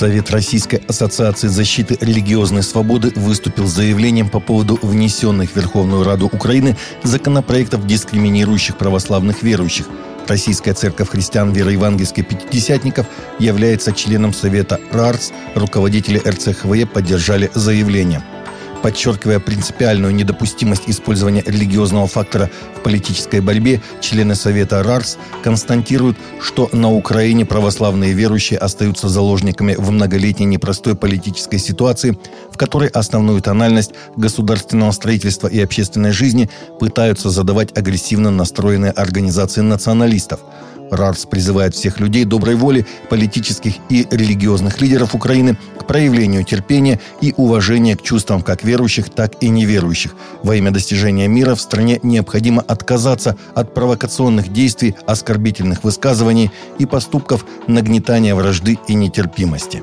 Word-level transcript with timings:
Совет 0.00 0.30
Российской 0.30 0.76
ассоциации 0.88 1.48
защиты 1.48 1.98
религиозной 2.00 2.62
свободы 2.62 3.12
выступил 3.16 3.66
с 3.66 3.74
заявлением 3.74 4.30
по 4.30 4.40
поводу 4.40 4.78
внесенных 4.80 5.50
в 5.50 5.56
Верховную 5.56 6.04
Раду 6.04 6.24
Украины 6.32 6.78
законопроектов, 7.02 7.86
дискриминирующих 7.86 8.78
православных 8.78 9.42
верующих. 9.42 9.84
Российская 10.26 10.72
церковь 10.72 11.10
христиан 11.10 11.52
вероевангельской 11.52 12.24
пятидесятников 12.24 13.08
является 13.38 13.92
членом 13.92 14.32
Совета 14.32 14.80
РАРС. 14.90 15.32
Руководители 15.54 16.18
РЦХВЕ 16.18 16.86
поддержали 16.86 17.50
заявление– 17.52 18.24
Подчеркивая 18.82 19.40
принципиальную 19.40 20.14
недопустимость 20.14 20.84
использования 20.86 21.42
религиозного 21.46 22.06
фактора 22.06 22.50
в 22.76 22.80
политической 22.80 23.40
борьбе, 23.40 23.82
члены 24.00 24.34
Совета 24.34 24.82
РАРС 24.82 25.18
констатируют, 25.42 26.16
что 26.40 26.68
на 26.72 26.90
Украине 26.90 27.44
православные 27.44 28.12
верующие 28.12 28.58
остаются 28.58 29.08
заложниками 29.08 29.74
в 29.74 29.90
многолетней 29.90 30.46
непростой 30.46 30.94
политической 30.94 31.58
ситуации, 31.58 32.18
в 32.50 32.56
которой 32.56 32.88
основную 32.88 33.42
тональность 33.42 33.92
государственного 34.16 34.92
строительства 34.92 35.48
и 35.48 35.60
общественной 35.60 36.12
жизни 36.12 36.48
пытаются 36.78 37.28
задавать 37.28 37.76
агрессивно 37.76 38.30
настроенные 38.30 38.92
организации 38.92 39.60
националистов– 39.60 40.40
РАРС 40.90 41.26
призывает 41.26 41.74
всех 41.74 42.00
людей 42.00 42.24
доброй 42.24 42.54
воли, 42.54 42.86
политических 43.08 43.74
и 43.88 44.06
религиозных 44.10 44.80
лидеров 44.80 45.14
Украины 45.14 45.56
к 45.78 45.86
проявлению 45.86 46.44
терпения 46.44 47.00
и 47.20 47.34
уважения 47.36 47.96
к 47.96 48.02
чувствам 48.02 48.42
как 48.42 48.64
верующих, 48.64 49.10
так 49.10 49.34
и 49.40 49.48
неверующих. 49.48 50.14
Во 50.42 50.56
имя 50.56 50.70
достижения 50.70 51.28
мира 51.28 51.54
в 51.54 51.60
стране 51.60 52.00
необходимо 52.02 52.62
отказаться 52.62 53.36
от 53.54 53.74
провокационных 53.74 54.52
действий, 54.52 54.94
оскорбительных 55.06 55.84
высказываний 55.84 56.50
и 56.78 56.86
поступков 56.86 57.44
нагнетания 57.66 58.34
вражды 58.34 58.78
и 58.88 58.94
нетерпимости. 58.94 59.82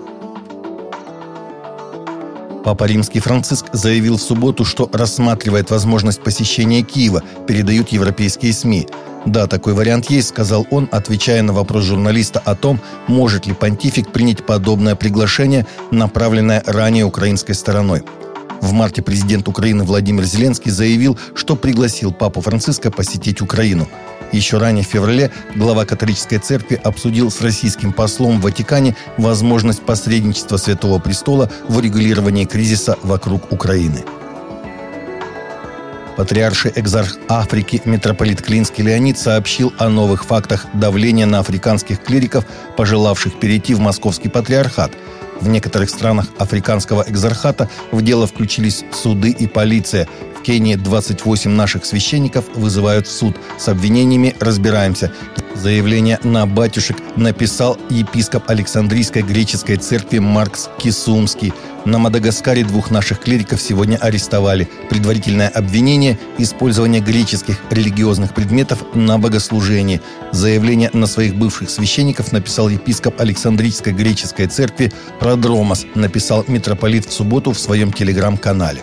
Папа 2.67 2.83
Римский 2.83 3.21
Франциск 3.21 3.67
заявил 3.71 4.17
в 4.17 4.21
субботу, 4.21 4.65
что 4.65 4.89
рассматривает 4.91 5.71
возможность 5.71 6.21
посещения 6.21 6.81
Киева, 6.81 7.23
передают 7.47 7.93
европейские 7.93 8.51
СМИ. 8.51 8.87
«Да, 9.27 9.45
такой 9.45 9.73
вариант 9.73 10.09
есть»,— 10.09 10.27
сказал 10.29 10.65
он, 10.71 10.87
отвечая 10.89 11.41
на 11.41 11.51
вопрос 11.51 11.83
журналиста 11.83 12.39
о 12.39 12.55
том, 12.55 12.79
может 13.07 13.45
ли 13.45 13.53
понтифик 13.53 14.09
принять 14.13 14.45
подобное 14.45 14.95
приглашение, 14.95 15.67
направленное 15.91 16.63
ранее 16.65 17.03
украинской 17.03 17.51
стороной. 17.51 18.03
В 18.61 18.71
марте 18.71 19.01
президент 19.01 19.49
Украины 19.49 19.83
Владимир 19.83 20.23
Зеленский 20.23 20.71
заявил, 20.71 21.19
что 21.35 21.57
пригласил 21.57 22.13
папу 22.13 22.39
Франциска 22.39 22.89
посетить 22.89 23.41
Украину. 23.41 23.89
Еще 24.31 24.59
ранее 24.59 24.85
в 24.85 24.87
феврале 24.87 25.29
глава 25.55 25.83
католической 25.83 26.37
церкви 26.37 26.79
обсудил 26.81 27.29
с 27.29 27.41
российским 27.41 27.91
послом 27.91 28.39
в 28.39 28.43
Ватикане 28.43 28.95
возможность 29.17 29.81
посредничества 29.81 30.55
Святого 30.55 30.99
Престола 30.99 31.51
в 31.67 31.77
урегулировании 31.77 32.45
кризиса 32.45 32.97
вокруг 33.03 33.51
Украины. 33.51 34.05
Патриарший 36.17 36.73
экзарх 36.75 37.15
Африки 37.29 37.81
митрополит 37.85 38.41
Клинский 38.41 38.83
Леонид 38.83 39.17
сообщил 39.17 39.71
о 39.77 39.87
новых 39.87 40.25
фактах 40.25 40.65
давления 40.73 41.27
на 41.27 41.39
африканских 41.39 42.03
клириков, 42.03 42.43
пожелавших 42.75 43.39
перейти 43.39 43.75
в 43.75 43.79
московский 43.79 44.27
патриархат– 44.27 44.91
в 45.41 45.47
некоторых 45.47 45.89
странах 45.89 46.27
африканского 46.39 47.05
экзархата 47.07 47.69
в 47.91 48.01
дело 48.01 48.27
включились 48.27 48.83
суды 48.91 49.29
и 49.29 49.47
полиция. 49.47 50.07
В 50.37 50.41
Кении 50.41 50.75
28 50.75 51.51
наших 51.51 51.85
священников 51.85 52.45
вызывают 52.55 53.07
в 53.07 53.11
суд. 53.11 53.35
С 53.57 53.67
обвинениями 53.67 54.35
разбираемся. 54.39 55.11
Заявление 55.61 56.19
на 56.23 56.45
батюшек 56.45 56.97
написал 57.15 57.79
епископ 57.89 58.47
Александрийской 58.47 59.23
греческой 59.23 59.77
церкви 59.77 60.19
Маркс 60.19 60.69
Кисумский. 60.77 61.51
На 61.83 61.97
Мадагаскаре 61.97 62.63
двух 62.63 62.91
наших 62.91 63.21
клириков 63.21 63.59
сегодня 63.59 63.97
арестовали. 63.97 64.69
Предварительное 64.89 65.47
обвинение– 65.47 66.19
использование 66.37 67.01
греческих 67.01 67.57
религиозных 67.71 68.35
предметов 68.35 68.83
на 68.93 69.17
богослужении. 69.17 69.99
Заявление 70.31 70.91
на 70.93 71.07
своих 71.07 71.35
бывших 71.35 71.71
священников 71.71 72.31
написал 72.31 72.69
епископ 72.69 73.19
Александрийской 73.19 73.93
греческой 73.93 74.45
церкви 74.45 74.93
Продромос, 75.19 75.87
написал 75.95 76.45
митрополит 76.47 77.05
в 77.07 77.13
субботу 77.13 77.51
в 77.51 77.59
своем 77.59 77.91
телеграм-канале. 77.91 78.81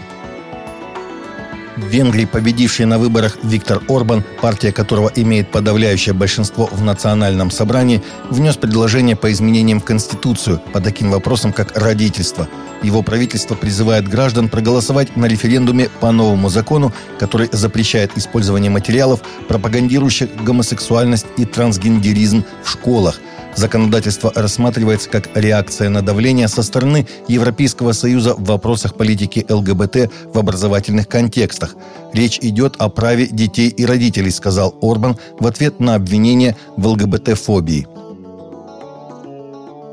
В 1.76 1.86
Венгрии 1.86 2.24
победивший 2.24 2.86
на 2.86 2.98
выборах 2.98 3.36
Виктор 3.42 3.82
Орбан, 3.88 4.22
партия 4.40 4.70
которого 4.70 5.10
имеет 5.16 5.50
подавляющее 5.50 6.14
большинство 6.14 6.66
в 6.70 6.82
национальном 6.82 7.50
собрании, 7.50 8.02
внес 8.30 8.56
предложение 8.56 9.16
по 9.16 9.32
изменениям 9.32 9.80
в 9.80 9.84
Конституцию 9.84 10.60
по 10.72 10.80
таким 10.80 11.10
вопросам, 11.10 11.52
как 11.52 11.76
родительство. 11.76 12.48
Его 12.82 13.02
правительство 13.02 13.56
призывает 13.56 14.06
граждан 14.06 14.48
проголосовать 14.48 15.16
на 15.16 15.26
референдуме 15.26 15.88
по 16.00 16.12
новому 16.12 16.48
закону, 16.48 16.92
который 17.18 17.48
запрещает 17.50 18.12
использование 18.16 18.70
материалов, 18.70 19.20
пропагандирующих 19.48 20.36
гомосексуальность 20.44 21.26
и 21.36 21.44
трансгендеризм 21.44 22.44
в 22.62 22.70
школах– 22.70 23.20
Законодательство 23.56 24.32
рассматривается 24.34 25.08
как 25.08 25.28
реакция 25.34 25.88
на 25.88 26.02
давление 26.02 26.48
со 26.48 26.62
стороны 26.62 27.06
Европейского 27.28 27.92
Союза 27.92 28.34
в 28.34 28.44
вопросах 28.44 28.94
политики 28.96 29.46
ЛГБТ 29.48 30.10
в 30.34 30.38
образовательных 30.38 31.08
контекстах. 31.08 31.76
Речь 32.12 32.38
идет 32.40 32.76
о 32.78 32.88
праве 32.88 33.26
детей 33.26 33.68
и 33.68 33.86
родителей, 33.86 34.30
сказал 34.30 34.74
Орбан 34.82 35.16
в 35.38 35.46
ответ 35.46 35.80
на 35.80 35.94
обвинение 35.94 36.56
в 36.76 36.86
ЛГБТ-фобии. 36.86 37.86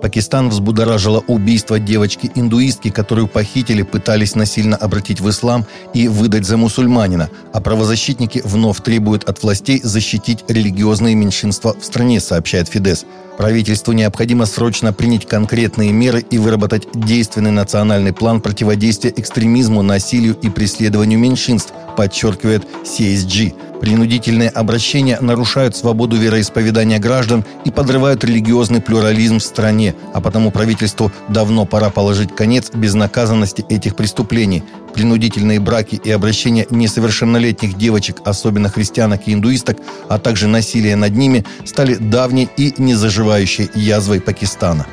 Пакистан 0.02 0.50
взбудоражило 0.50 1.24
убийство 1.28 1.80
девочки-индуистки, 1.80 2.90
которую 2.90 3.28
похитили, 3.28 3.84
пытались 3.84 4.34
насильно 4.34 4.76
обратить 4.76 5.22
в 5.22 5.30
ислам 5.30 5.68
и 5.94 6.08
выдать 6.08 6.46
за 6.46 6.58
мусульманина, 6.58 7.30
а 7.54 7.62
правозащитники 7.62 8.42
вновь 8.44 8.82
требуют 8.82 9.26
от 9.26 9.44
властей 9.44 9.80
защитить 9.84 10.44
религиозные 10.48 11.14
меньшинства 11.14 11.76
в 11.80 11.86
стране, 11.86 12.20
сообщает 12.20 12.68
Фидес. 12.68 13.06
Правительству 13.38 13.94
необходимо 13.94 14.46
срочно 14.46 14.92
принять 14.92 15.28
конкретные 15.28 15.92
меры 15.92 16.20
и 16.20 16.38
выработать 16.38 16.88
действенный 16.94 17.52
национальный 17.52 18.12
план 18.12 18.42
противодействия 18.42 19.14
экстремизму, 19.16 19.84
насилию 19.84 20.36
и 20.42 20.50
преследованию 20.50 21.20
меньшинств, 21.20 21.74
подчеркивает 21.96 22.68
CSG. 22.84 23.71
Принудительные 23.82 24.50
обращения 24.50 25.18
нарушают 25.22 25.76
свободу 25.76 26.16
вероисповедания 26.16 27.00
граждан 27.00 27.44
и 27.66 27.72
подрывают 27.72 28.24
религиозный 28.24 28.80
плюрализм 28.80 29.40
в 29.40 29.44
стране, 29.44 29.96
а 30.14 30.22
потому 30.22 30.52
правительству 30.52 31.12
давно 31.30 31.66
пора 31.66 31.90
положить 31.90 32.36
конец 32.36 32.70
безнаказанности 32.72 33.66
этих 33.70 33.96
преступлений. 33.96 34.64
Принудительные 34.94 35.60
браки 35.60 35.96
и 35.96 36.12
обращения 36.12 36.68
несовершеннолетних 36.70 37.76
девочек, 37.76 38.18
особенно 38.24 38.70
христианок 38.70 39.22
и 39.26 39.34
индуисток, 39.34 39.78
а 40.08 40.20
также 40.20 40.48
насилие 40.48 40.96
над 40.96 41.16
ними, 41.16 41.44
стали 41.66 41.96
давней 41.96 42.50
и 42.58 42.76
незаживающей 42.78 43.68
язвой 43.74 44.22
Пакистана. 44.22 44.86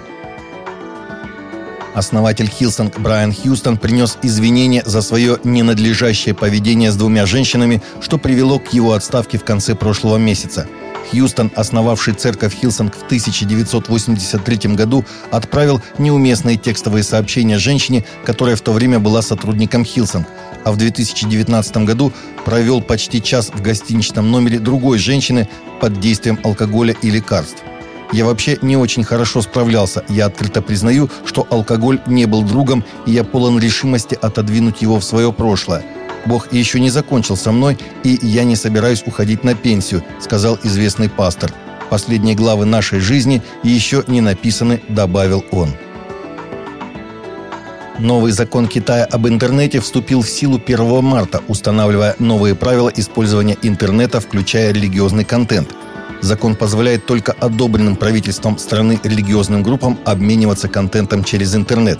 Основатель 1.98 2.48
Hillsong 2.48 3.00
Брайан 3.00 3.34
Хьюстон 3.34 3.76
принес 3.76 4.18
извинения 4.22 4.84
за 4.86 5.02
свое 5.02 5.38
ненадлежащее 5.42 6.32
поведение 6.32 6.92
с 6.92 6.96
двумя 6.96 7.26
женщинами, 7.26 7.82
что 8.00 8.18
привело 8.18 8.60
к 8.60 8.72
его 8.72 8.92
отставке 8.92 9.36
в 9.36 9.42
конце 9.42 9.74
прошлого 9.74 10.16
месяца. 10.16 10.68
Хьюстон, 11.10 11.50
основавший 11.56 12.14
церковь 12.14 12.54
Hillsong 12.54 12.94
в 12.94 13.02
1983 13.06 14.76
году, 14.76 15.04
отправил 15.32 15.82
неуместные 15.98 16.56
текстовые 16.56 17.02
сообщения 17.02 17.58
женщине, 17.58 18.04
которая 18.24 18.54
в 18.54 18.60
то 18.60 18.70
время 18.70 19.00
была 19.00 19.20
сотрудником 19.20 19.84
Hillsong, 19.84 20.28
а 20.64 20.70
в 20.70 20.76
2019 20.76 21.78
году 21.78 22.12
провел 22.44 22.80
почти 22.80 23.20
час 23.20 23.50
в 23.52 23.60
гостиничном 23.60 24.30
номере 24.30 24.60
другой 24.60 24.98
женщины 24.98 25.48
под 25.80 25.98
действием 25.98 26.38
алкоголя 26.44 26.94
и 27.02 27.10
лекарств. 27.10 27.64
Я 28.12 28.24
вообще 28.24 28.56
не 28.62 28.76
очень 28.76 29.04
хорошо 29.04 29.42
справлялся. 29.42 30.02
Я 30.08 30.26
открыто 30.26 30.62
признаю, 30.62 31.10
что 31.26 31.46
алкоголь 31.50 32.00
не 32.06 32.24
был 32.24 32.42
другом, 32.42 32.82
и 33.04 33.12
я 33.12 33.22
полон 33.22 33.58
решимости 33.58 34.18
отодвинуть 34.20 34.80
его 34.80 34.98
в 34.98 35.04
свое 35.04 35.30
прошлое. 35.32 35.84
Бог 36.24 36.52
еще 36.52 36.80
не 36.80 36.90
закончил 36.90 37.36
со 37.36 37.52
мной, 37.52 37.78
и 38.04 38.18
я 38.22 38.44
не 38.44 38.56
собираюсь 38.56 39.02
уходить 39.06 39.44
на 39.44 39.54
пенсию»,— 39.54 40.02
сказал 40.20 40.58
известный 40.62 41.10
пастор. 41.10 41.52
«Последние 41.90 42.34
главы 42.34 42.64
нашей 42.64 43.00
жизни 43.00 43.42
еще 43.62 44.02
не 44.06 44.20
написаны»,— 44.20 44.80
добавил 44.88 45.44
он. 45.52 45.74
Новый 47.98 48.32
закон 48.32 48.68
Китая 48.68 49.04
об 49.04 49.26
интернете 49.26 49.80
вступил 49.80 50.22
в 50.22 50.30
силу 50.30 50.60
1 50.64 51.02
марта, 51.02 51.42
устанавливая 51.48 52.14
новые 52.18 52.54
правила 52.54 52.92
использования 52.94 53.56
интернета, 53.62 54.20
включая 54.20 54.72
религиозный 54.72 55.24
контент– 55.24 55.74
Закон 56.20 56.56
позволяет 56.56 57.06
только 57.06 57.32
одобренным 57.32 57.96
правительством 57.96 58.58
страны 58.58 59.00
религиозным 59.04 59.62
группам 59.62 59.98
обмениваться 60.04 60.68
контентом 60.68 61.22
через 61.24 61.54
интернет. 61.54 61.98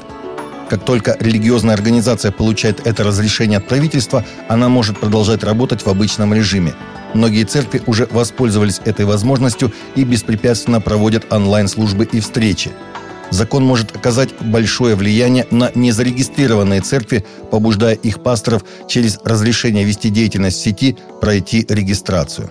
Как 0.68 0.84
только 0.84 1.16
религиозная 1.18 1.74
организация 1.74 2.30
получает 2.30 2.86
это 2.86 3.04
разрешение 3.04 3.58
от 3.58 3.68
правительства, 3.68 4.24
она 4.48 4.68
может 4.68 4.98
продолжать 4.98 5.42
работать 5.42 5.82
в 5.82 5.88
обычном 5.88 6.34
режиме. 6.34 6.74
Многие 7.14 7.44
церкви 7.44 7.80
уже 7.86 8.06
воспользовались 8.10 8.80
этой 8.84 9.06
возможностью 9.06 9.72
и 9.94 10.04
беспрепятственно 10.04 10.80
проводят 10.80 11.32
онлайн-службы 11.32 12.06
и 12.10 12.20
встречи. 12.20 12.70
Закон 13.30 13.64
может 13.64 13.96
оказать 13.96 14.30
большое 14.40 14.94
влияние 14.94 15.46
на 15.50 15.70
незарегистрированные 15.74 16.80
церкви, 16.80 17.24
побуждая 17.50 17.94
их 17.94 18.22
пасторов 18.22 18.64
через 18.88 19.18
разрешение 19.24 19.84
вести 19.84 20.10
деятельность 20.10 20.58
в 20.58 20.62
сети 20.62 20.98
пройти 21.20 21.64
регистрацию. 21.68 22.50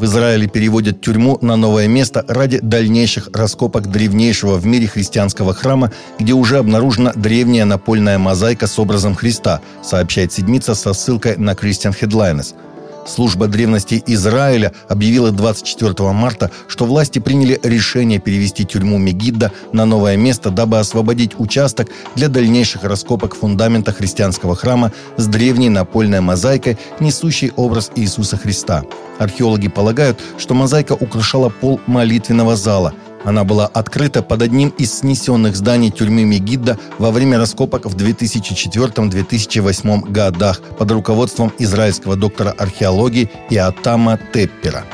В 0.00 0.04
Израиле 0.06 0.48
переводят 0.48 1.02
тюрьму 1.02 1.36
на 1.42 1.56
новое 1.56 1.86
место 1.86 2.24
ради 2.26 2.58
дальнейших 2.62 3.28
раскопок 3.34 3.90
древнейшего 3.90 4.56
в 4.56 4.64
мире 4.64 4.86
христианского 4.86 5.52
храма, 5.52 5.92
где 6.18 6.32
уже 6.32 6.56
обнаружена 6.56 7.12
древняя 7.14 7.66
напольная 7.66 8.16
мозаика 8.16 8.66
с 8.66 8.78
образом 8.78 9.14
Христа, 9.14 9.60
сообщает 9.82 10.32
Седмица 10.32 10.74
со 10.74 10.94
ссылкой 10.94 11.36
на 11.36 11.50
Christian 11.50 11.94
Headlines– 11.94 12.54
Служба 13.06 13.46
древностей 13.46 14.02
Израиля 14.06 14.72
объявила 14.88 15.30
24 15.30 16.12
марта, 16.12 16.50
что 16.68 16.84
власти 16.84 17.18
приняли 17.18 17.58
решение 17.62 18.18
перевести 18.18 18.64
тюрьму 18.64 18.98
Мегидда 18.98 19.52
на 19.72 19.84
новое 19.86 20.16
место, 20.16 20.50
дабы 20.50 20.78
освободить 20.78 21.38
участок 21.38 21.88
для 22.14 22.28
дальнейших 22.28 22.84
раскопок 22.84 23.34
фундамента 23.34 23.92
христианского 23.92 24.54
храма 24.54 24.92
с 25.16 25.26
древней 25.26 25.70
напольной 25.70 26.20
мозаикой, 26.20 26.78
несущей 27.00 27.52
образ 27.56 27.90
Иисуса 27.96 28.36
Христа. 28.36 28.84
Археологи 29.18 29.68
полагают, 29.68 30.20
что 30.38 30.54
мозаика 30.54 30.92
украшала 30.92 31.48
пол 31.48 31.80
молитвенного 31.86 32.56
зала– 32.56 32.94
она 33.24 33.44
была 33.44 33.66
открыта 33.66 34.22
под 34.22 34.42
одним 34.42 34.68
из 34.70 35.00
снесенных 35.00 35.56
зданий 35.56 35.90
тюрьмы 35.90 36.24
Мегидда 36.24 36.78
во 36.98 37.10
время 37.10 37.38
раскопок 37.38 37.86
в 37.86 37.96
2004-2008 37.96 40.10
годах 40.10 40.60
под 40.78 40.90
руководством 40.90 41.52
израильского 41.58 42.16
доктора 42.16 42.50
археологии 42.50 43.30
Иотама 43.50 44.18
Теппера. 44.32 44.84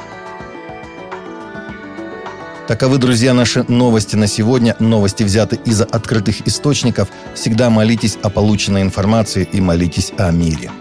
Таковы, 2.66 2.98
друзья, 2.98 3.32
наши 3.32 3.64
новости 3.68 4.16
на 4.16 4.26
сегодня. 4.26 4.74
Новости 4.80 5.22
взяты 5.22 5.60
из 5.64 5.82
открытых 5.82 6.48
источников. 6.48 7.08
Всегда 7.34 7.70
молитесь 7.70 8.18
о 8.22 8.30
полученной 8.30 8.82
информации 8.82 9.48
и 9.52 9.60
молитесь 9.60 10.12
о 10.18 10.32
мире. 10.32 10.72